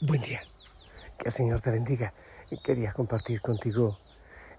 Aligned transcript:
Buen 0.00 0.20
día. 0.20 0.42
Que 1.16 1.26
el 1.26 1.32
Señor 1.32 1.60
te 1.60 1.70
bendiga. 1.70 2.12
Quería 2.64 2.92
compartir 2.92 3.40
contigo 3.40 3.98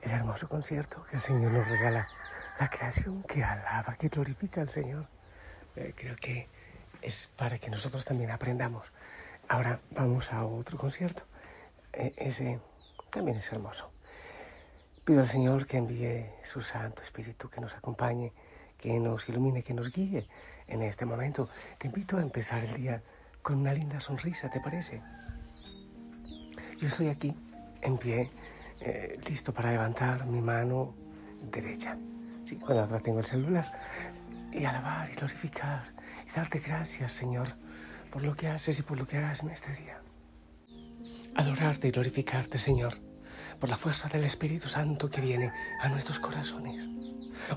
el 0.01 0.11
hermoso 0.11 0.47
concierto 0.47 1.05
que 1.09 1.17
el 1.17 1.21
Señor 1.21 1.51
nos 1.51 1.67
regala. 1.67 2.07
La 2.57 2.69
creación 2.69 3.21
que 3.23 3.43
alaba, 3.43 3.95
que 3.95 4.07
glorifica 4.07 4.61
al 4.61 4.69
Señor. 4.69 5.07
Eh, 5.75 5.93
creo 5.95 6.15
que 6.15 6.47
es 7.01 7.27
para 7.35 7.59
que 7.59 7.69
nosotros 7.69 8.05
también 8.05 8.31
aprendamos. 8.31 8.87
Ahora 9.49 9.81
vamos 9.91 10.31
a 10.31 10.45
otro 10.45 10.77
concierto. 10.77 11.23
Eh, 11.91 12.13
ese 12.15 12.61
también 13.11 13.37
es 13.37 13.51
hermoso. 13.51 13.91
Pido 15.03 15.19
al 15.19 15.27
Señor 15.27 15.67
que 15.67 15.77
envíe 15.77 16.31
su 16.43 16.61
Santo 16.61 17.03
Espíritu, 17.03 17.49
que 17.49 17.59
nos 17.59 17.75
acompañe, 17.75 18.31
que 18.79 18.97
nos 18.99 19.27
ilumine, 19.27 19.63
que 19.63 19.73
nos 19.73 19.91
guíe 19.91 20.27
en 20.67 20.81
este 20.81 21.05
momento. 21.05 21.49
Te 21.77 21.87
invito 21.87 22.17
a 22.17 22.21
empezar 22.21 22.63
el 22.63 22.73
día 22.73 23.03
con 23.43 23.57
una 23.57 23.73
linda 23.73 23.99
sonrisa, 23.99 24.49
¿te 24.49 24.61
parece? 24.61 25.01
Yo 26.79 26.89
estoy 26.89 27.07
aquí, 27.07 27.33
en 27.81 27.97
pie, 27.97 28.31
eh, 28.81 29.17
listo 29.29 29.53
para 29.53 29.71
levantar 29.71 30.25
mi 30.25 30.41
mano 30.41 30.93
derecha. 31.49 31.97
Sí, 32.43 32.57
con 32.57 32.75
la 32.75 32.83
otra 32.83 32.99
tengo 32.99 33.19
el 33.19 33.25
celular. 33.25 33.71
Y 34.51 34.65
alabar 34.65 35.09
y 35.09 35.15
glorificar 35.15 35.93
y 36.27 36.35
darte 36.35 36.59
gracias, 36.59 37.13
Señor, 37.13 37.47
por 38.11 38.23
lo 38.23 38.35
que 38.35 38.49
haces 38.49 38.79
y 38.79 38.81
por 38.81 38.97
lo 38.97 39.07
que 39.07 39.17
harás 39.17 39.43
en 39.43 39.51
este 39.51 39.73
día. 39.73 40.01
Adorarte 41.35 41.87
y 41.87 41.91
glorificarte, 41.91 42.59
Señor, 42.59 42.97
por 43.59 43.69
la 43.69 43.77
fuerza 43.77 44.09
del 44.09 44.25
Espíritu 44.25 44.67
Santo 44.67 45.09
que 45.09 45.21
viene 45.21 45.51
a 45.81 45.87
nuestros 45.87 46.19
corazones. 46.19 46.87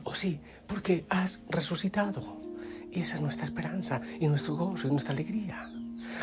O 0.05 0.11
oh, 0.11 0.15
sí, 0.15 0.41
porque 0.67 1.07
has 1.09 1.41
resucitado. 1.49 2.41
Y 2.91 3.01
esa 3.01 3.17
es 3.17 3.21
nuestra 3.21 3.45
esperanza 3.45 4.01
y 4.21 4.29
nuestro 4.29 4.55
gozo 4.57 4.87
y 4.89 4.91
nuestra 4.91 5.13
alegría 5.13 5.71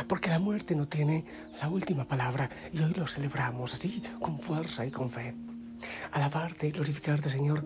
porque 0.07 0.29
la 0.29 0.39
muerte 0.39 0.75
no 0.75 0.87
tiene 0.87 1.25
la 1.61 1.69
última 1.69 2.05
palabra 2.05 2.49
y 2.71 2.79
hoy 2.79 2.93
lo 2.93 3.07
celebramos 3.07 3.73
así, 3.73 4.03
con 4.19 4.39
fuerza 4.39 4.85
y 4.85 4.91
con 4.91 5.09
fe. 5.09 5.33
Alabarte 6.11 6.67
y 6.67 6.71
glorificarte, 6.71 7.29
Señor, 7.29 7.63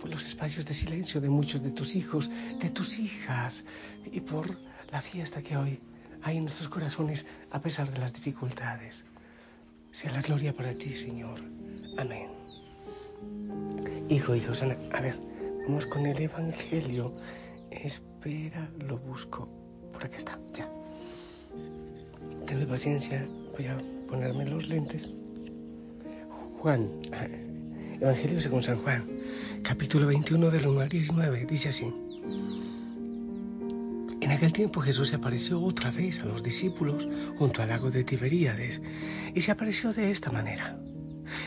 por 0.00 0.10
los 0.10 0.24
espacios 0.26 0.64
de 0.64 0.74
silencio 0.74 1.20
de 1.20 1.28
muchos 1.28 1.62
de 1.62 1.70
tus 1.70 1.96
hijos, 1.96 2.30
de 2.60 2.70
tus 2.70 2.98
hijas 2.98 3.64
y 4.10 4.20
por 4.20 4.58
la 4.90 5.00
fiesta 5.00 5.42
que 5.42 5.56
hoy 5.56 5.80
hay 6.22 6.36
en 6.36 6.44
nuestros 6.44 6.68
corazones 6.68 7.26
a 7.50 7.60
pesar 7.60 7.90
de 7.90 7.98
las 7.98 8.12
dificultades. 8.12 9.06
Sea 9.92 10.12
la 10.12 10.20
gloria 10.20 10.54
para 10.54 10.72
ti, 10.74 10.94
Señor. 10.94 11.40
Amén. 11.96 12.28
Hijo, 14.08 14.34
hijo, 14.34 14.52
a 14.92 15.00
ver, 15.00 15.18
vamos 15.66 15.86
con 15.86 16.06
el 16.06 16.20
Evangelio. 16.20 17.12
Espera, 17.70 18.70
lo 18.78 18.98
busco. 18.98 19.48
Por 19.92 20.04
aquí 20.04 20.16
está, 20.16 20.38
ya. 20.54 20.68
Paciencia, 22.68 23.26
voy 23.56 23.66
a 23.66 23.78
ponerme 24.10 24.44
los 24.44 24.68
lentes. 24.68 25.10
Juan, 26.58 26.90
Evangelio 27.98 28.40
según 28.42 28.62
San 28.62 28.76
Juan, 28.82 29.08
capítulo 29.62 30.06
21 30.06 30.50
del 30.50 30.66
1 30.66 30.80
al 30.80 30.88
19, 30.88 31.46
dice 31.46 31.70
así. 31.70 31.90
En 34.20 34.30
aquel 34.30 34.52
tiempo 34.52 34.82
Jesús 34.82 35.08
se 35.08 35.16
apareció 35.16 35.62
otra 35.62 35.90
vez 35.90 36.20
a 36.20 36.26
los 36.26 36.42
discípulos 36.42 37.08
junto 37.38 37.62
al 37.62 37.70
lago 37.70 37.90
de 37.90 38.04
Tiberíades 38.04 38.82
y 39.34 39.40
se 39.40 39.50
apareció 39.50 39.94
de 39.94 40.10
esta 40.10 40.30
manera. 40.30 40.78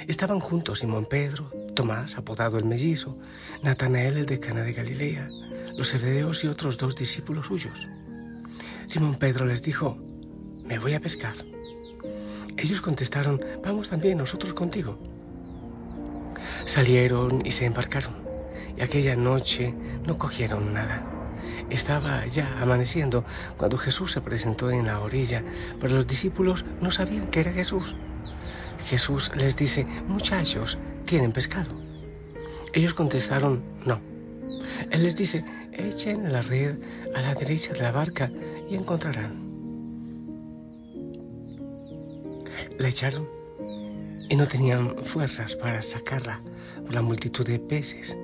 Estaban 0.08 0.40
juntos 0.40 0.80
Simón 0.80 1.06
Pedro, 1.06 1.52
Tomás, 1.76 2.18
apodado 2.18 2.58
el 2.58 2.66
mellizo, 2.66 3.18
Natanael 3.62 4.18
el 4.18 4.26
de 4.26 4.40
Cana 4.40 4.64
de 4.64 4.74
Galilea, 4.74 5.30
los 5.78 5.94
hebreos 5.94 6.44
y 6.44 6.48
otros 6.48 6.78
dos 6.78 6.96
discípulos 6.96 7.46
suyos. 7.46 7.88
Simón 8.88 9.16
Pedro 9.16 9.46
les 9.46 9.62
dijo, 9.62 10.11
me 10.72 10.80
voy 10.80 10.94
a 10.94 11.02
pescar. 11.02 11.36
Ellos 12.56 12.80
contestaron, 12.80 13.44
vamos 13.62 13.90
también 13.90 14.18
nosotros 14.18 14.54
contigo. 14.54 14.98
Salieron 16.64 17.46
y 17.46 17.52
se 17.52 17.66
embarcaron, 17.66 18.14
y 18.78 18.82
aquella 18.82 19.18
noche 19.18 19.74
no 20.08 20.18
cogieron 20.18 20.74
nada. 20.74 21.04
Estaba 21.70 22.26
ya 22.26 22.62
amaneciendo 22.62 23.26
cuando 23.58 23.78
Jesús 23.78 24.14
se 24.14 24.22
presentó 24.22 24.72
en 24.72 24.86
la 24.86 25.02
orilla, 25.02 25.44
pero 25.82 25.96
los 25.96 26.08
discípulos 26.08 26.64
no 26.80 26.90
sabían 26.90 27.30
que 27.30 27.42
era 27.42 27.52
Jesús. 27.52 27.94
Jesús 28.88 29.30
les 29.36 29.58
dice, 29.58 29.86
muchachos, 30.08 30.78
¿tienen 31.06 31.34
pescado? 31.34 31.76
Ellos 32.72 32.94
contestaron, 32.94 33.62
no. 33.86 34.00
Él 34.90 35.04
les 35.04 35.18
dice, 35.18 35.44
echen 35.74 36.32
la 36.32 36.42
red 36.44 36.78
a 37.14 37.20
la 37.20 37.34
derecha 37.34 37.74
de 37.74 37.82
la 37.82 37.92
barca 37.92 38.32
y 38.70 38.76
encontrarán. 38.76 39.51
La 42.78 42.90
echaron 42.90 43.28
y 44.30 44.36
no 44.36 44.48
tenían 44.48 44.96
fuerzas 45.04 45.56
para 45.56 45.82
sacarla 45.82 46.42
por 46.86 46.94
la 46.94 47.02
multitud 47.02 47.46
de 47.46 47.60
peces. 47.60 48.18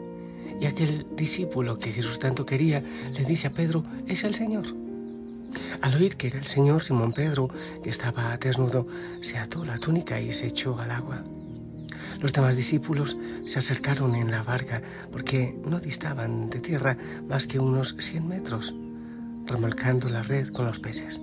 Y 0.60 0.66
aquel 0.66 1.06
discípulo 1.16 1.78
que 1.78 1.92
Jesús 1.92 2.20
tanto 2.20 2.46
quería 2.46 2.82
le 3.14 3.26
dice 3.26 3.48
a 3.48 3.52
Pedro, 3.52 3.84
es 4.08 4.24
el 4.24 4.34
Señor. 4.34 4.66
Al 5.82 5.96
oír 5.96 6.16
que 6.16 6.28
era 6.28 6.40
el 6.40 6.46
Señor, 6.46 6.82
Simón 6.82 7.14
Pedro, 7.14 7.50
que 7.84 7.90
estaba 7.90 8.36
desnudo, 8.38 8.88
se 9.22 9.38
ató 9.38 9.66
la 9.66 9.78
túnica 9.78 10.20
y 10.20 10.34
se 10.34 10.48
echó 10.48 10.80
al 10.80 10.92
agua. 10.92 11.24
Los 12.20 12.34
demás 12.34 12.56
discípulos 12.56 13.18
se 13.46 13.60
acercaron 13.60 14.16
en 14.16 14.32
la 14.32 14.44
barca 14.44 14.82
porque 15.12 15.56
no 15.66 15.80
distaban 15.80 16.50
de 16.50 16.60
tierra 16.60 16.98
más 17.28 17.48
que 17.48 17.60
unos 17.60 17.96
100 18.00 18.28
metros, 18.28 18.76
remolcando 19.46 20.10
la 20.10 20.24
red 20.24 20.52
con 20.52 20.66
los 20.66 20.80
peces. 20.80 21.22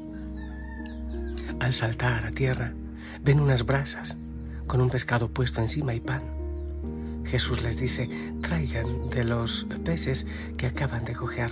Al 1.59 1.73
saltar 1.73 2.25
a 2.25 2.31
tierra, 2.31 2.75
ven 3.23 3.41
unas 3.41 3.65
brasas 3.65 4.17
con 4.67 4.81
un 4.81 4.91
pescado 4.91 5.29
puesto 5.29 5.61
encima 5.61 5.95
y 5.95 6.01
pan. 6.01 6.23
Jesús 7.25 7.63
les 7.63 7.79
dice, 7.79 8.09
traigan 8.43 9.09
de 9.09 9.25
los 9.25 9.67
peces 9.85 10.27
que 10.57 10.67
acaban 10.67 11.05
de 11.05 11.15
coger. 11.15 11.51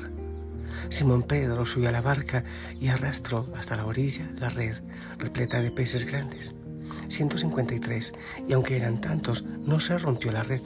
Simón 0.88 1.22
Pedro 1.22 1.66
subió 1.66 1.88
a 1.88 1.92
la 1.92 2.00
barca 2.00 2.44
y 2.80 2.88
arrastró 2.88 3.48
hasta 3.56 3.76
la 3.76 3.86
orilla 3.86 4.30
la 4.36 4.48
red 4.48 4.76
repleta 5.18 5.60
de 5.60 5.70
peces 5.70 6.04
grandes. 6.04 6.54
153, 7.08 8.12
y 8.48 8.52
aunque 8.52 8.76
eran 8.76 9.00
tantos, 9.00 9.44
no 9.44 9.80
se 9.80 9.98
rompió 9.98 10.32
la 10.32 10.42
red. 10.42 10.62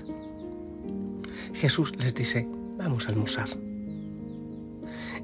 Jesús 1.55 1.94
les 1.99 2.14
dice, 2.14 2.49
vamos 2.76 3.06
a 3.06 3.10
almorzar. 3.10 3.49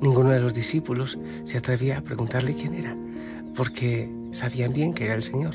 Ninguno 0.03 0.31
de 0.31 0.41
los 0.41 0.53
discípulos 0.53 1.17
se 1.45 1.59
atrevía 1.59 1.97
a 1.97 2.03
preguntarle 2.03 2.57
quién 2.57 2.75
era, 2.75 2.97
porque 3.57 4.11
sabían 4.33 4.73
bien 4.73 4.95
que 4.95 5.05
era 5.05 5.15
el 5.15 5.23
Señor. 5.23 5.55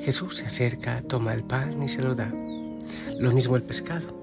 Jesús 0.00 0.38
se 0.38 0.46
acerca, 0.46 1.02
toma 1.02 1.32
el 1.32 1.44
pan 1.44 1.80
y 1.80 1.88
se 1.88 2.02
lo 2.02 2.16
da. 2.16 2.28
Lo 3.20 3.30
mismo 3.30 3.54
el 3.54 3.62
pescado. 3.62 4.18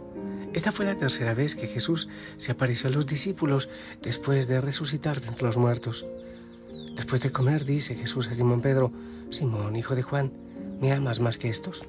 Esta 0.53 0.73
fue 0.73 0.85
la 0.85 0.97
tercera 0.97 1.33
vez 1.33 1.55
que 1.55 1.67
Jesús 1.67 2.09
se 2.35 2.51
apareció 2.51 2.89
a 2.89 2.93
los 2.93 3.07
discípulos 3.07 3.69
después 4.01 4.47
de 4.47 4.59
resucitar 4.59 5.21
de 5.21 5.29
entre 5.29 5.47
los 5.47 5.55
muertos. 5.55 6.05
Después 6.97 7.21
de 7.21 7.31
comer, 7.31 7.63
dice 7.63 7.95
Jesús 7.95 8.27
a 8.27 8.33
Simón 8.33 8.61
Pedro, 8.61 8.91
Simón, 9.31 9.77
hijo 9.77 9.95
de 9.95 10.01
Juan, 10.03 10.33
¿me 10.81 10.91
amas 10.91 11.21
más 11.21 11.37
que 11.37 11.47
estos? 11.47 11.87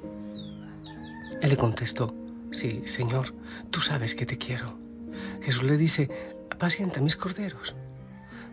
Él 1.42 1.50
le 1.50 1.56
contestó, 1.56 2.14
sí, 2.52 2.82
Señor, 2.86 3.34
tú 3.70 3.80
sabes 3.80 4.14
que 4.14 4.24
te 4.24 4.38
quiero. 4.38 4.78
Jesús 5.42 5.64
le 5.64 5.76
dice, 5.76 6.08
apacienta 6.50 7.00
mis 7.00 7.16
corderos. 7.16 7.74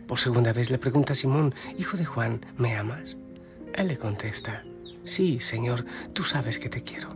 Por 0.08 0.20
segunda 0.20 0.54
vez 0.54 0.70
le 0.70 0.78
pregunta 0.78 1.16
Simón, 1.16 1.56
hijo 1.78 1.98
de 1.98 2.06
Juan, 2.06 2.46
¿me 2.58 2.76
amas? 2.76 3.18
Él 3.74 3.88
le 3.88 3.98
contesta, 3.98 4.64
sí, 5.06 5.40
Señor, 5.40 5.86
tú 6.14 6.24
sabes 6.24 6.60
que 6.60 6.70
te 6.70 6.84
quiero. 6.84 7.10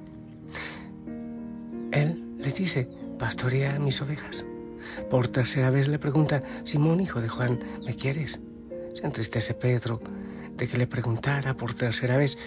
Él 1.92 2.36
le 2.38 2.52
dice, 2.52 2.88
pastorea 3.20 3.78
mis 3.80 4.02
ovejas. 4.02 4.46
Por 5.10 5.28
tercera 5.28 5.70
vez 5.70 5.88
le 5.88 6.00
pregunta, 6.00 6.44
Simón, 6.64 7.02
hijo 7.02 7.22
de 7.22 7.30
Juan, 7.30 7.60
¿me 7.86 7.96
quieres? 7.96 8.42
Se 8.96 9.06
entristece 9.06 9.54
Pedro 9.54 10.02
de 10.56 10.68
que 10.68 10.78
le 10.78 10.88
preguntara 10.88 11.56
por 11.56 11.74
tercera 11.74 12.18
vez 12.18 12.38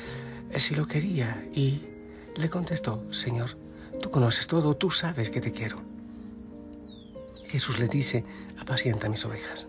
si 0.56 0.74
lo 0.74 0.86
quería 0.86 1.46
y 1.54 1.82
le 2.36 2.50
contestó, 2.50 3.04
Señor, 3.12 3.56
tú 4.00 4.10
conoces 4.10 4.46
todo, 4.46 4.76
tú 4.76 4.90
sabes 4.90 5.30
que 5.30 5.40
te 5.40 5.52
quiero. 5.52 5.89
Jesús 7.50 7.80
le 7.80 7.88
dice, 7.88 8.24
apacienta 8.60 9.08
mis 9.08 9.24
ovejas. 9.24 9.66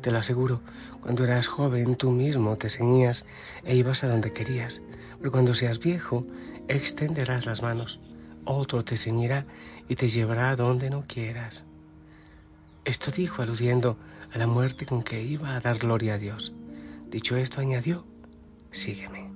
Te 0.00 0.10
lo 0.10 0.16
aseguro, 0.16 0.62
cuando 1.02 1.24
eras 1.24 1.46
joven 1.46 1.94
tú 1.96 2.10
mismo 2.10 2.56
te 2.56 2.70
ceñías 2.70 3.26
e 3.64 3.76
ibas 3.76 4.02
a 4.02 4.08
donde 4.08 4.32
querías, 4.32 4.80
pero 5.18 5.30
cuando 5.30 5.54
seas 5.54 5.78
viejo 5.78 6.26
extenderás 6.68 7.44
las 7.44 7.60
manos, 7.60 8.00
otro 8.46 8.82
te 8.82 8.96
ceñirá 8.96 9.44
y 9.90 9.96
te 9.96 10.08
llevará 10.08 10.48
a 10.48 10.56
donde 10.56 10.88
no 10.88 11.04
quieras. 11.06 11.66
Esto 12.86 13.10
dijo 13.10 13.42
aludiendo 13.42 13.98
a 14.32 14.38
la 14.38 14.46
muerte 14.46 14.86
con 14.86 15.02
que 15.02 15.22
iba 15.22 15.54
a 15.54 15.60
dar 15.60 15.76
gloria 15.76 16.14
a 16.14 16.18
Dios. 16.18 16.54
Dicho 17.10 17.36
esto, 17.36 17.60
añadió, 17.60 18.06
sígueme. 18.70 19.30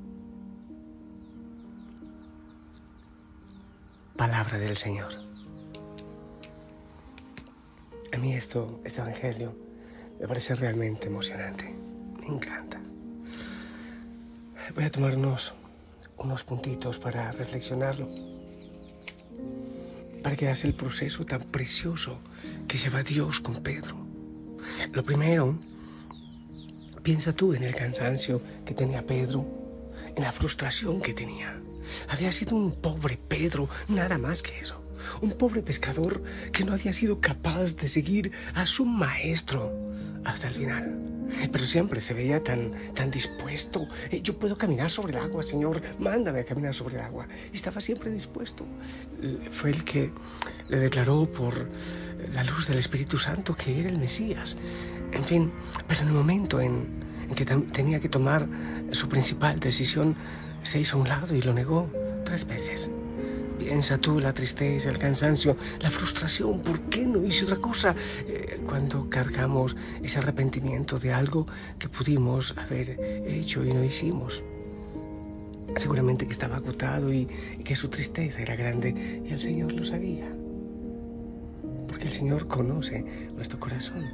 Palabra 4.16 4.56
del 4.56 4.78
Señor. 4.78 5.35
A 8.12 8.18
mí 8.18 8.34
esto, 8.34 8.80
este 8.84 9.00
Evangelio, 9.00 9.56
me 10.20 10.28
parece 10.28 10.54
realmente 10.54 11.06
emocionante. 11.08 11.74
Me 12.20 12.26
encanta. 12.34 12.80
Voy 14.74 14.84
a 14.84 14.90
tomarnos 14.90 15.54
unos 16.16 16.44
puntitos 16.44 16.98
para 16.98 17.32
reflexionarlo, 17.32 18.08
para 20.22 20.36
que 20.36 20.46
veas 20.46 20.64
el 20.64 20.74
proceso 20.74 21.24
tan 21.24 21.40
precioso 21.42 22.18
que 22.66 22.78
lleva 22.78 23.02
Dios 23.02 23.40
con 23.40 23.62
Pedro. 23.62 23.96
Lo 24.92 25.04
primero, 25.04 25.56
piensa 27.02 27.32
tú 27.32 27.54
en 27.54 27.62
el 27.62 27.74
cansancio 27.74 28.40
que 28.64 28.74
tenía 28.74 29.06
Pedro, 29.06 29.44
en 30.14 30.22
la 30.22 30.32
frustración 30.32 31.00
que 31.00 31.14
tenía. 31.14 31.60
Había 32.08 32.32
sido 32.32 32.56
un 32.56 32.72
pobre 32.72 33.16
Pedro, 33.16 33.68
nada 33.88 34.18
más 34.18 34.42
que 34.42 34.58
eso. 34.58 34.85
Un 35.20 35.32
pobre 35.32 35.62
pescador 35.62 36.22
que 36.52 36.64
no 36.64 36.72
había 36.72 36.92
sido 36.92 37.20
capaz 37.20 37.76
de 37.76 37.88
seguir 37.88 38.32
a 38.54 38.66
su 38.66 38.84
maestro 38.84 39.72
hasta 40.24 40.48
el 40.48 40.54
final. 40.54 40.98
Pero 41.52 41.64
siempre 41.64 42.00
se 42.00 42.14
veía 42.14 42.42
tan, 42.42 42.72
tan 42.94 43.10
dispuesto. 43.10 43.86
Eh, 44.10 44.20
yo 44.22 44.38
puedo 44.38 44.56
caminar 44.56 44.90
sobre 44.90 45.12
el 45.12 45.18
agua, 45.18 45.42
Señor, 45.42 45.82
mándame 45.98 46.40
a 46.40 46.44
caminar 46.44 46.74
sobre 46.74 46.96
el 46.96 47.02
agua. 47.02 47.26
Y 47.52 47.56
estaba 47.56 47.80
siempre 47.80 48.10
dispuesto. 48.10 48.66
Fue 49.50 49.70
el 49.70 49.84
que 49.84 50.10
le 50.68 50.78
declaró 50.78 51.30
por 51.30 51.68
la 52.32 52.44
luz 52.44 52.66
del 52.66 52.78
Espíritu 52.78 53.18
Santo 53.18 53.54
que 53.54 53.80
era 53.80 53.88
el 53.88 53.98
Mesías. 53.98 54.56
En 55.12 55.24
fin, 55.24 55.52
pero 55.86 56.02
en 56.02 56.08
el 56.08 56.14
momento 56.14 56.60
en, 56.60 56.86
en 57.28 57.34
que 57.34 57.44
tenía 57.44 58.00
que 58.00 58.08
tomar 58.08 58.48
su 58.92 59.08
principal 59.08 59.58
decisión, 59.58 60.16
se 60.62 60.80
hizo 60.80 60.96
a 60.96 61.00
un 61.00 61.08
lado 61.08 61.34
y 61.34 61.42
lo 61.42 61.52
negó 61.52 61.90
tres 62.24 62.46
veces. 62.46 62.90
Piensa 63.58 63.98
tú 63.98 64.20
la 64.20 64.34
tristeza, 64.34 64.90
el 64.90 64.98
cansancio, 64.98 65.56
la 65.80 65.90
frustración. 65.90 66.60
¿Por 66.60 66.80
qué 66.82 67.06
no 67.06 67.24
hice 67.24 67.44
otra 67.44 67.56
cosa? 67.56 67.94
Eh, 68.26 68.60
cuando 68.66 69.08
cargamos 69.08 69.76
ese 70.02 70.18
arrepentimiento 70.18 70.98
de 70.98 71.12
algo 71.12 71.46
que 71.78 71.88
pudimos 71.88 72.54
haber 72.56 72.98
hecho 73.26 73.64
y 73.64 73.72
no 73.72 73.82
hicimos. 73.82 74.42
Seguramente 75.76 76.26
que 76.26 76.32
estaba 76.32 76.56
agotado 76.56 77.12
y, 77.12 77.28
y 77.58 77.64
que 77.64 77.76
su 77.76 77.88
tristeza 77.88 78.40
era 78.40 78.56
grande 78.56 79.22
y 79.24 79.32
el 79.32 79.40
Señor 79.40 79.72
lo 79.72 79.84
sabía. 79.84 80.30
Porque 81.88 82.04
el 82.04 82.12
Señor 82.12 82.46
conoce 82.46 83.04
nuestro 83.34 83.58
corazón. 83.58 84.04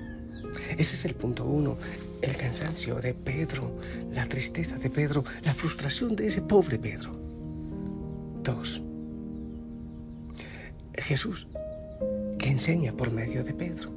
Ese 0.77 0.95
es 0.95 1.05
el 1.05 1.15
punto 1.15 1.45
uno, 1.45 1.79
el 2.21 2.37
cansancio 2.37 2.97
de 2.97 3.15
Pedro, 3.15 3.75
la 4.13 4.27
tristeza 4.27 4.77
de 4.77 4.91
Pedro, 4.91 5.25
la 5.43 5.55
frustración 5.55 6.15
de 6.15 6.27
ese 6.27 6.43
pobre 6.43 6.79
Pedro. 6.79 7.17
Dos, 8.43 8.83
Jesús 10.99 11.49
que 12.39 12.49
enseña 12.49 12.93
por 12.93 13.11
medio 13.11 13.45
de 13.45 13.55
Pedro. 13.55 13.91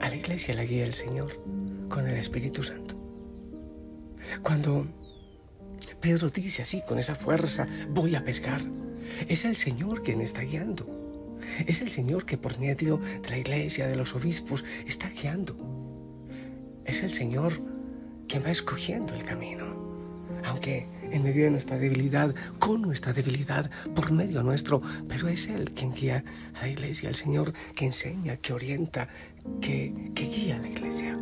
A 0.00 0.08
la 0.08 0.16
iglesia 0.16 0.54
la 0.54 0.64
guía 0.64 0.84
el 0.84 0.94
Señor 0.94 1.40
con 1.88 2.06
el 2.06 2.16
Espíritu 2.16 2.62
Santo. 2.62 2.96
Cuando 4.42 4.86
Pedro 6.00 6.30
dice 6.30 6.62
así, 6.62 6.82
con 6.86 6.98
esa 6.98 7.14
fuerza, 7.14 7.66
voy 7.90 8.14
a 8.14 8.24
pescar, 8.24 8.62
es 9.28 9.44
el 9.44 9.56
Señor 9.56 10.02
quien 10.02 10.20
está 10.20 10.42
guiando. 10.42 10.86
Es 11.66 11.80
el 11.80 11.90
Señor 11.90 12.26
que 12.26 12.36
por 12.36 12.58
medio 12.58 12.98
de 13.22 13.30
la 13.30 13.38
iglesia, 13.38 13.86
de 13.86 13.96
los 13.96 14.14
obispos, 14.14 14.64
está 14.86 15.08
guiando. 15.10 15.56
Es 16.84 17.02
el 17.02 17.10
Señor 17.10 17.60
quien 18.28 18.44
va 18.44 18.50
escogiendo 18.50 19.14
el 19.14 19.24
camino. 19.24 19.66
Aunque 20.44 20.86
en 21.10 21.22
medio 21.22 21.44
de 21.44 21.50
nuestra 21.50 21.78
debilidad, 21.78 22.34
con 22.58 22.82
nuestra 22.82 23.12
debilidad, 23.12 23.70
por 23.94 24.12
medio 24.12 24.42
nuestro, 24.42 24.82
pero 25.08 25.28
es 25.28 25.48
Él 25.48 25.72
quien 25.72 25.92
guía 25.92 26.24
a 26.54 26.62
la 26.62 26.68
iglesia, 26.68 27.08
el 27.08 27.14
Señor 27.14 27.52
que 27.74 27.86
enseña, 27.86 28.36
que 28.36 28.52
orienta, 28.52 29.08
que, 29.60 29.92
guía 30.14 30.56
a 30.56 30.58
la 30.60 30.68
iglesia. 30.68 31.18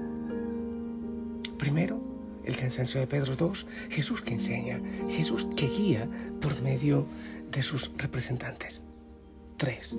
Primero, 1.59 2.01
el 2.45 2.57
cansancio 2.57 3.01
de 3.01 3.07
Pedro 3.07 3.35
II, 3.39 3.67
Jesús 3.91 4.23
que 4.23 4.35
enseña, 4.35 4.81
Jesús 5.11 5.47
que 5.57 5.67
guía 5.67 6.09
por 6.41 6.61
medio 6.63 7.07
de 7.51 7.63
sus 7.63 7.91
representantes. 7.97 8.83
Tres, 9.57 9.99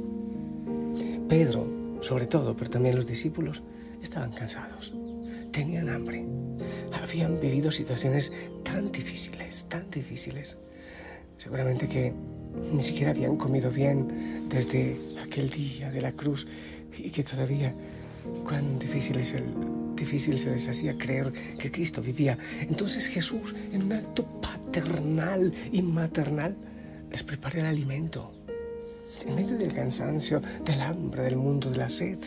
Pedro, 1.28 1.68
sobre 2.02 2.28
todo, 2.28 2.56
pero 2.56 2.70
también 2.70 2.96
los 2.96 3.08
discípulos, 3.08 3.64
estaban 4.02 4.32
cansados, 4.32 4.94
tenían 5.58 5.90
hambre, 5.90 6.24
habían 6.94 7.40
vivido 7.40 7.72
situaciones 7.72 8.32
tan 8.64 8.92
difíciles, 8.92 9.66
tan 9.68 9.90
difíciles. 9.90 10.56
Seguramente 11.40 11.88
que 11.88 12.14
ni 12.72 12.84
siquiera 12.84 13.10
habían 13.10 13.38
comido 13.38 13.72
bien 13.72 14.48
desde 14.50 15.00
aquel 15.20 15.50
día 15.50 15.90
de 15.90 16.02
la 16.02 16.12
cruz 16.12 16.48
y 16.96 17.10
que 17.10 17.24
todavía 17.24 17.74
cuán 18.44 18.78
difícil, 18.78 19.18
es 19.18 19.34
el, 19.34 19.46
difícil 19.96 20.38
se 20.38 20.52
les 20.52 20.70
hacía 20.70 20.96
creer 20.96 21.34
que 21.58 21.72
Cristo 21.72 22.04
vivía. 22.04 22.38
Entonces 22.62 23.08
Jesús, 23.08 23.56
en 23.72 23.82
un 23.82 23.94
acto 23.94 24.26
paternal 24.40 25.52
y 25.72 25.82
maternal, 25.82 26.56
les 27.10 27.24
prepara 27.24 27.62
el 27.62 27.66
alimento. 27.66 28.32
En 29.26 29.34
medio 29.34 29.58
del 29.58 29.74
cansancio, 29.74 30.40
del 30.64 30.82
hambre, 30.82 31.24
del 31.24 31.36
mundo, 31.36 31.72
de 31.72 31.78
la 31.78 31.90
sed, 31.90 32.20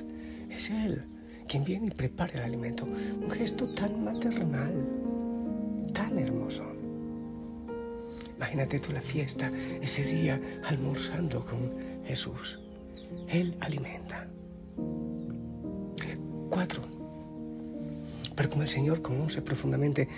es 0.50 0.71
Él 0.71 1.05
quien 1.50 1.64
viene 1.64 1.88
y 1.88 1.90
prepara 1.90 2.33
el 2.35 2.42
alimento. 2.45 2.85
Un 2.85 3.28
gesto 3.28 3.69
tan 3.75 4.04
maternal, 4.04 4.73
tan 5.92 6.16
hermoso. 6.16 6.62
Imagínate 8.37 8.78
tú 8.78 8.92
la 8.92 9.00
fiesta, 9.00 9.50
ese 9.80 10.04
día 10.04 10.40
almorzando 10.62 11.45
con 11.45 12.04
Jesús. 12.07 12.61
Él 13.28 13.57
alimenta. 13.59 14.28
Cuatro. 16.50 16.83
Pero 18.37 18.49
como 18.49 18.62
el 18.62 18.69
Señor 18.69 19.02
conoce 19.02 19.42
profundamente, 19.42 20.09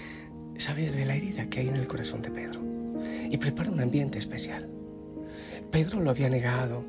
sabe 0.59 0.91
de 0.91 1.07
la 1.07 1.17
herida 1.17 1.47
que 1.47 1.61
hay 1.61 1.69
en 1.69 1.77
el 1.77 1.89
corazón 1.89 2.21
de 2.21 2.31
Pedro 2.31 2.61
y 3.31 3.39
prepara 3.39 3.71
un 3.71 3.81
ambiente 3.81 4.19
especial. 4.19 4.69
Pedro 5.71 6.01
lo 6.01 6.11
había 6.11 6.29
negado 6.29 6.85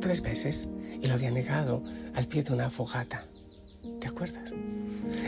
tres 0.00 0.22
veces 0.22 0.68
y 1.00 1.06
lo 1.06 1.14
había 1.14 1.30
negado 1.30 1.82
al 2.14 2.26
pie 2.26 2.42
de 2.42 2.52
una 2.52 2.70
fogata. 2.70 3.26
¿Te 4.00 4.08
acuerdas? 4.08 4.52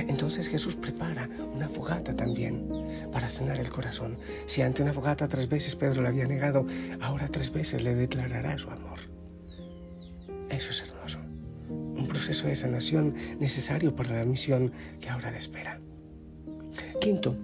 Entonces 0.08 0.48
Jesús 0.48 0.76
prepara 0.76 1.28
una 1.54 1.68
fogata 1.68 2.14
también 2.14 2.68
para 3.12 3.28
sanar 3.28 3.58
el 3.58 3.70
corazón. 3.70 4.18
Si 4.46 4.62
ante 4.62 4.82
una 4.82 4.92
fogata 4.92 5.28
tres 5.28 5.48
veces 5.48 5.76
Pedro 5.76 6.02
le 6.02 6.08
había 6.08 6.26
negado, 6.26 6.66
ahora 7.00 7.28
tres 7.28 7.52
veces 7.52 7.82
le 7.82 7.94
declarará 7.94 8.58
su 8.58 8.70
amor. 8.70 8.98
Eso 10.48 10.70
es 10.70 10.82
hermoso. 10.82 11.18
Un 11.68 12.06
proceso 12.08 12.48
de 12.48 12.54
sanación 12.54 13.14
necesario 13.38 13.94
para 13.94 14.16
la 14.16 14.24
misión 14.24 14.72
que 15.00 15.08
ahora 15.08 15.30
le 15.30 15.38
espera. 15.38 15.80
Quinto, 17.00 17.36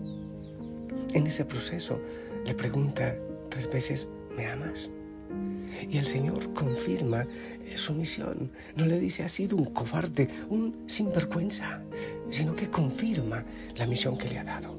en 1.14 1.26
ese 1.26 1.44
proceso 1.44 2.00
le 2.44 2.54
pregunta 2.54 3.16
tres 3.48 3.70
veces, 3.70 4.08
¿me 4.36 4.46
amas? 4.46 4.90
Y 5.88 5.98
el 5.98 6.06
Señor 6.06 6.52
confirma 6.54 7.22
eh, 7.22 7.74
su 7.76 7.94
misión. 7.94 8.50
No 8.74 8.86
le 8.86 8.98
dice 8.98 9.24
ha 9.24 9.28
sido 9.28 9.56
un 9.56 9.66
cobarde, 9.66 10.28
un 10.48 10.84
sinvergüenza, 10.86 11.82
sino 12.30 12.54
que 12.54 12.70
confirma 12.70 13.44
la 13.76 13.86
misión 13.86 14.16
que 14.16 14.28
le 14.28 14.38
ha 14.38 14.44
dado. 14.44 14.76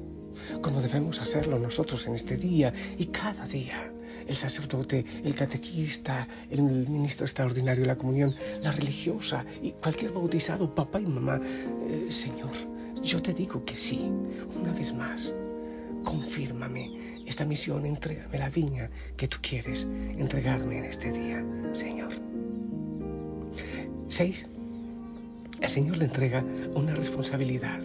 Como 0.62 0.80
debemos 0.80 1.20
hacerlo 1.20 1.58
nosotros 1.58 2.06
en 2.06 2.14
este 2.14 2.36
día 2.36 2.72
y 2.96 3.06
cada 3.06 3.46
día. 3.46 3.92
El 4.26 4.34
sacerdote, 4.34 5.04
el 5.24 5.34
catequista, 5.34 6.28
el 6.50 6.62
ministro 6.62 7.24
extraordinario 7.24 7.82
de 7.82 7.88
la 7.88 7.96
comunión, 7.96 8.34
la 8.60 8.72
religiosa 8.72 9.44
y 9.62 9.72
cualquier 9.72 10.12
bautizado, 10.12 10.74
papá 10.74 11.00
y 11.00 11.06
mamá. 11.06 11.40
Eh, 11.88 12.08
Señor, 12.10 12.50
yo 13.02 13.22
te 13.22 13.32
digo 13.32 13.64
que 13.64 13.76
sí, 13.76 14.10
una 14.60 14.72
vez 14.72 14.92
más 14.92 15.32
confírmame 16.04 17.22
esta 17.26 17.44
misión, 17.44 17.84
entrégame 17.86 18.38
la 18.38 18.48
viña 18.48 18.90
que 19.16 19.28
tú 19.28 19.38
quieres 19.40 19.84
entregarme 20.16 20.78
en 20.78 20.84
este 20.84 21.12
día, 21.12 21.44
Señor. 21.72 22.12
Seis, 24.08 24.46
el 25.60 25.68
Señor 25.68 25.98
le 25.98 26.06
entrega 26.06 26.44
una 26.74 26.94
responsabilidad. 26.94 27.80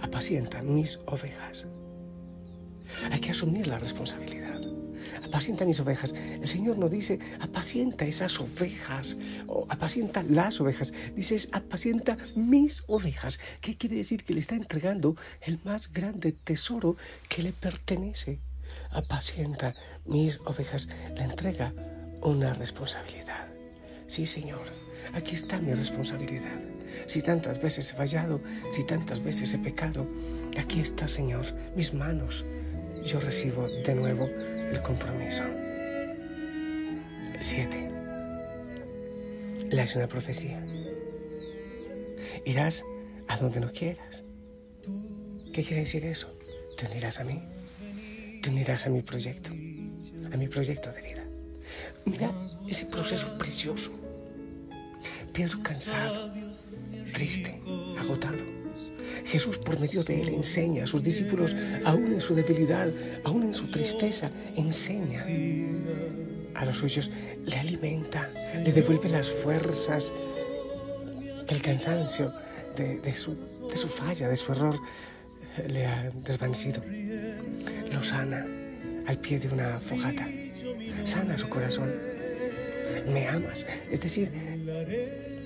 Apacienta 0.00 0.62
mis 0.62 1.00
ovejas. 1.06 1.66
Hay 3.10 3.20
que 3.20 3.30
asumir 3.30 3.66
la 3.66 3.78
responsabilidad 3.78 4.43
apacienta 5.34 5.64
mis 5.64 5.80
ovejas. 5.80 6.14
El 6.14 6.46
Señor 6.46 6.78
no 6.78 6.88
dice, 6.88 7.18
apacienta 7.40 8.04
esas 8.04 8.38
ovejas 8.38 9.16
o 9.48 9.66
apacienta 9.68 10.22
las 10.22 10.60
ovejas. 10.60 10.92
Dice, 11.16 11.48
apacienta 11.50 12.16
mis 12.36 12.84
ovejas. 12.86 13.40
¿Qué 13.60 13.76
quiere 13.76 13.96
decir? 13.96 14.22
Que 14.22 14.32
le 14.32 14.38
está 14.38 14.54
entregando 14.54 15.16
el 15.40 15.58
más 15.64 15.92
grande 15.92 16.30
tesoro 16.30 16.96
que 17.28 17.42
le 17.42 17.52
pertenece. 17.52 18.38
Apacienta 18.90 19.74
mis 20.04 20.38
ovejas. 20.44 20.88
Le 21.16 21.24
entrega 21.24 21.74
una 22.22 22.54
responsabilidad. 22.54 23.48
Sí, 24.06 24.26
Señor, 24.26 24.62
aquí 25.14 25.34
está 25.34 25.58
mi 25.60 25.74
responsabilidad. 25.74 26.60
Si 27.08 27.22
tantas 27.22 27.60
veces 27.60 27.90
he 27.90 27.96
fallado, 27.96 28.40
si 28.70 28.84
tantas 28.84 29.20
veces 29.20 29.52
he 29.52 29.58
pecado, 29.58 30.06
aquí 30.56 30.78
está, 30.78 31.08
Señor, 31.08 31.44
mis 31.74 31.92
manos. 31.92 32.44
Yo 33.04 33.18
recibo 33.18 33.68
de 33.68 33.94
nuevo 33.96 34.30
el 34.72 34.82
compromiso. 34.82 35.44
Siete. 37.40 37.88
Le 39.70 39.80
hace 39.80 39.98
una 39.98 40.08
profecía. 40.08 40.64
Irás 42.44 42.84
a 43.28 43.36
donde 43.36 43.60
no 43.60 43.72
quieras. 43.72 44.24
¿Qué 45.52 45.62
quiere 45.62 45.82
decir 45.82 46.04
eso? 46.04 46.34
te 46.76 46.86
unirás 46.86 47.20
a 47.20 47.24
mí, 47.24 47.42
te 48.42 48.50
unirás 48.50 48.86
a 48.86 48.90
mi 48.90 49.02
proyecto, 49.02 49.50
a 49.50 50.36
mi 50.36 50.48
proyecto 50.48 50.92
de 50.92 51.02
vida. 51.02 51.24
Mira 52.04 52.32
ese 52.68 52.86
proceso 52.86 53.38
precioso. 53.38 53.92
Pedro 55.32 55.62
cansado, 55.62 56.32
triste, 57.12 57.60
agotado. 57.98 58.53
Jesús 59.34 59.58
por 59.58 59.80
medio 59.80 60.04
de 60.04 60.20
él 60.20 60.28
enseña 60.28 60.84
a 60.84 60.86
sus 60.86 61.02
discípulos, 61.02 61.56
aún 61.84 62.12
en 62.12 62.20
su 62.20 62.36
debilidad, 62.36 62.88
aún 63.24 63.42
en 63.42 63.52
su 63.52 63.68
tristeza, 63.68 64.30
enseña 64.54 65.26
a 66.54 66.64
los 66.64 66.78
suyos, 66.78 67.10
le 67.44 67.56
alimenta, 67.56 68.30
le 68.64 68.72
devuelve 68.72 69.08
las 69.08 69.28
fuerzas 69.28 70.12
el 71.48 71.62
cansancio 71.62 72.32
de, 72.76 73.16
su, 73.16 73.34
de 73.68 73.76
su 73.76 73.88
falla, 73.88 74.28
de 74.28 74.36
su 74.36 74.52
error, 74.52 74.78
le 75.66 75.84
ha 75.84 76.12
desvanecido. 76.24 76.80
Lo 77.92 78.04
sana 78.04 78.46
al 79.08 79.18
pie 79.18 79.40
de 79.40 79.48
una 79.48 79.78
fogata. 79.78 80.28
Sana 81.02 81.36
su 81.36 81.48
corazón. 81.48 81.92
Me 83.12 83.26
amas. 83.26 83.66
Es 83.90 84.00
decir, 84.00 84.30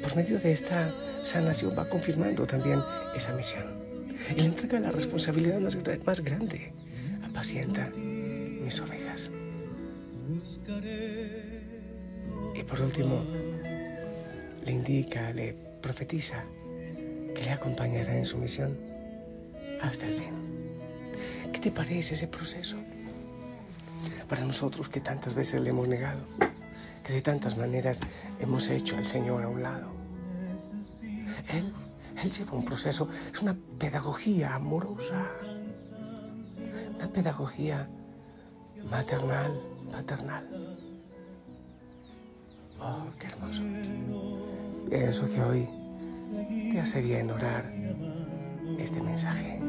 por 0.02 0.16
medio 0.16 0.38
de 0.38 0.52
esta 0.52 0.92
sanación 1.24 1.74
va 1.76 1.88
confirmando 1.88 2.46
también 2.46 2.80
esa 3.16 3.32
misión. 3.32 3.64
Y 4.36 4.40
le 4.40 4.46
entrega 4.46 4.80
la 4.80 4.92
responsabilidad 4.92 5.60
más, 5.60 5.76
más 6.04 6.20
grande. 6.20 6.72
Apacienta 7.24 7.90
mis 7.96 8.80
ovejas. 8.80 9.30
Y 12.54 12.62
por 12.64 12.80
último, 12.80 13.24
le 14.64 14.72
indica, 14.72 15.32
le 15.32 15.54
profetiza 15.80 16.44
que 17.34 17.42
le 17.42 17.50
acompañará 17.50 18.16
en 18.16 18.24
su 18.24 18.38
misión 18.38 18.76
hasta 19.80 20.06
el 20.06 20.14
fin. 20.14 20.32
¿Qué 21.52 21.58
te 21.60 21.70
parece 21.70 22.14
ese 22.14 22.26
proceso? 22.26 22.76
Para 24.28 24.44
nosotros 24.44 24.88
que 24.88 25.00
tantas 25.00 25.34
veces 25.34 25.62
le 25.62 25.70
hemos 25.70 25.88
negado, 25.88 26.20
de 27.12 27.22
tantas 27.22 27.56
maneras 27.56 28.00
hemos 28.38 28.68
hecho 28.68 28.96
al 28.96 29.04
Señor 29.04 29.42
a 29.42 29.48
un 29.48 29.62
lado. 29.62 29.90
Él, 31.50 31.72
Él 32.22 32.30
lleva 32.30 32.52
un 32.52 32.64
proceso, 32.64 33.08
es 33.32 33.40
una 33.42 33.56
pedagogía 33.78 34.54
amorosa, 34.54 35.26
una 36.96 37.08
pedagogía 37.08 37.88
maternal, 38.90 39.60
paternal. 39.90 40.46
Oh, 42.80 43.06
qué 43.18 43.26
hermoso. 43.26 43.62
Pienso 44.88 45.26
que 45.26 45.42
hoy 45.42 45.68
te 46.72 46.80
hace 46.80 47.00
bien 47.00 47.30
orar 47.30 47.72
este 48.78 49.00
mensaje. 49.00 49.60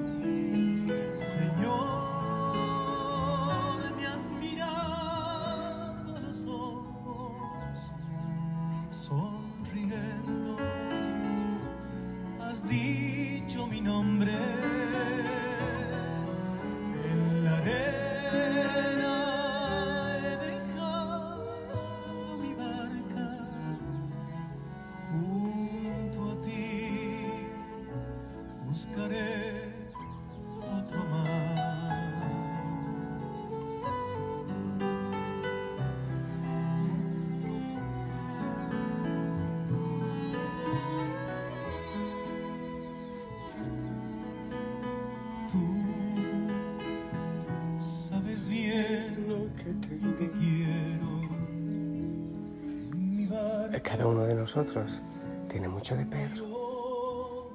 Cada 53.84 54.06
uno 54.06 54.24
de 54.26 54.36
nosotros 54.36 55.02
tiene 55.48 55.68
mucho 55.68 55.96
de 55.96 56.06
Pedro, 56.06 57.50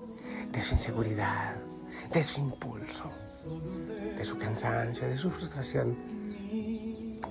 de 0.50 0.62
su 0.62 0.75
inseguridad, 0.75 1.54
de 2.12 2.25
su 2.25 2.40
impulso, 2.40 3.11
de 4.16 4.25
su 4.25 4.37
cansancio, 4.37 5.07
de 5.09 5.16
su 5.16 5.31
frustración. 5.31 5.97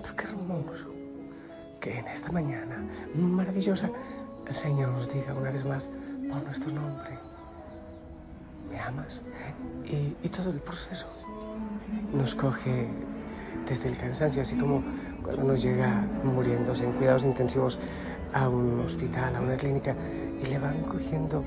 Pero 0.02 0.16
qué 0.16 0.24
hermoso 0.24 0.94
que 1.82 2.00
en 2.00 2.08
esta 2.08 2.32
mañana 2.32 2.88
maravillosa 3.14 3.90
el 4.48 4.56
Señor 4.56 4.90
nos 4.90 5.12
diga 5.14 5.34
una 5.34 5.52
vez 5.52 5.66
más 5.66 5.90
por 6.30 6.42
nuestro 6.44 6.72
nombre, 6.72 7.18
me 8.70 8.80
amas. 8.80 9.22
Y 9.86 10.30
todo 10.30 10.52
el 10.52 10.62
proceso 10.62 11.08
nos 12.14 12.36
coge 12.36 12.88
desde 13.68 13.90
el 13.90 13.98
cansancio, 13.98 14.42
así 14.42 14.56
como 14.56 14.84
cuando 15.24 15.44
nos 15.44 15.62
llega 15.62 16.06
muriéndose 16.24 16.86
en 16.86 16.92
cuidados 16.94 17.24
intensivos 17.24 17.80
a 18.34 18.50
un 18.50 18.82
hospital, 18.82 19.36
a 19.36 19.42
una 19.42 19.56
clínica, 19.56 19.96
y 20.42 20.46
le 20.48 20.60
van 20.60 20.82
cogiendo 20.82 21.44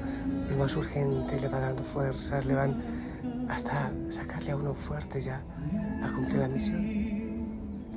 lo 0.49 0.57
más 0.57 0.75
urgente, 0.77 1.39
le 1.41 1.49
va 1.49 1.61
dando 1.61 1.83
fuerzas, 1.83 2.47
le 2.47 2.55
van 2.55 2.81
hasta 3.49 3.91
sacarle 4.11 4.53
a 4.53 4.57
uno 4.57 4.75
fuerte 4.75 5.21
ya 5.21 5.43
a 6.03 6.13
cumplir 6.13 6.39
la 6.39 6.49
misión. 6.49 6.85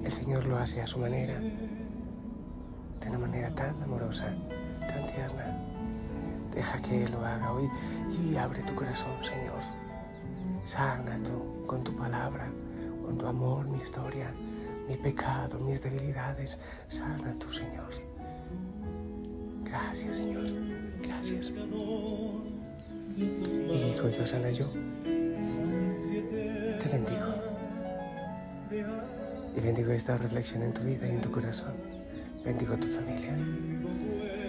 El 0.04 0.12
Señor 0.12 0.46
lo 0.46 0.58
hace 0.58 0.82
a 0.82 0.88
su 0.88 1.00
manera, 1.00 1.40
de 1.40 3.10
una 3.10 3.20
manera 3.20 3.50
tan 3.54 3.82
amorosa, 3.84 4.34
tan 4.80 5.04
tierna. 5.14 5.58
Deja 6.54 6.82
que 6.82 7.08
lo 7.10 7.24
haga 7.26 7.52
hoy 7.52 7.70
y 8.10 8.36
abre 8.36 8.64
tu 8.64 8.74
corazón, 8.76 9.12
Señor. 9.22 9.62
Sana 10.66 11.20
tú 11.24 11.66
con 11.68 11.84
tu 11.84 11.96
palabra, 11.96 12.52
con 13.10 13.18
tu 13.18 13.26
amor, 13.26 13.68
mi 13.68 13.80
historia, 13.80 14.32
mi 14.88 14.96
pecado, 14.96 15.60
mis 15.60 15.82
debilidades. 15.82 16.60
Sana 16.90 17.34
tú, 17.40 17.52
Señor. 17.52 17.90
Gracias, 19.64 20.18
Señor. 20.18 20.46
Gracias. 21.02 21.52
Hijo 23.18 24.10
yo 24.10 24.28
sana 24.28 24.52
yo, 24.52 24.68
te 25.04 26.90
bendigo. 26.92 27.34
Y 29.58 29.60
bendigo 29.60 29.92
esta 29.92 30.16
reflexión 30.18 30.62
en 30.62 30.74
tu 30.74 30.84
vida 30.84 31.08
y 31.08 31.10
en 31.10 31.22
tu 31.22 31.32
corazón. 31.32 31.74
Bendigo 32.46 32.76
a 32.76 32.78
tu 32.78 32.88
familia. 32.88 33.34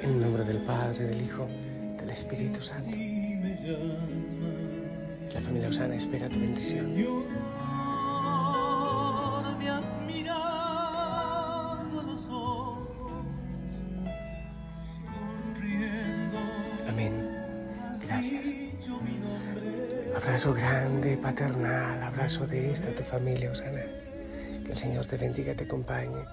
En 0.03 0.11
el 0.11 0.21
nombre 0.21 0.45
del 0.45 0.59
Padre, 0.59 1.07
del 1.07 1.23
Hijo, 1.23 1.47
del 1.99 2.11
Espíritu 2.11 2.61
Santo. 2.61 2.95
La 5.33 5.41
familia 5.41 5.69
Osana 5.71 5.95
espera 5.95 6.29
tu 6.29 6.39
bendición. 6.39 6.95
Abrazo 20.41 20.59
grande, 20.59 21.19
paternal, 21.19 22.03
abrazo 22.03 22.47
de 22.47 22.73
esta 22.73 22.95
tu 22.95 23.03
familia, 23.03 23.51
Osana. 23.51 23.85
Que 24.65 24.71
el 24.71 24.77
Señor 24.79 25.05
te 25.05 25.19
bendiga, 25.19 25.53
te 25.53 25.65
acompañe, 25.65 26.25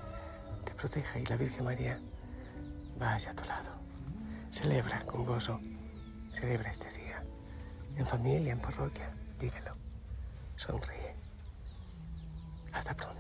te 0.63 0.71
proteja 0.75 1.19
y 1.19 1.25
la 1.25 1.35
Virgen 1.35 1.65
María 1.65 1.99
vaya 2.97 3.31
a 3.31 3.33
tu 3.33 3.43
lado. 3.43 3.71
Celebra 4.49 5.01
con 5.01 5.25
gozo, 5.25 5.59
celebra 6.31 6.71
este 6.71 6.89
día. 6.91 7.21
En 7.97 8.07
familia, 8.07 8.53
en 8.53 8.59
parroquia, 8.59 9.09
vívelo. 9.41 9.75
Sonríe. 10.55 11.13
Hasta 12.71 12.93
pronto. 12.93 13.16